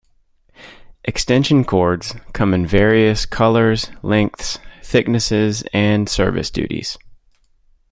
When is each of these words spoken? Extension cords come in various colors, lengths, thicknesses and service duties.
Extension 1.05 1.63
cords 1.63 2.15
come 2.33 2.55
in 2.55 2.65
various 2.65 3.27
colors, 3.27 3.91
lengths, 4.01 4.57
thicknesses 4.81 5.63
and 5.73 6.09
service 6.09 6.49
duties. 6.49 6.97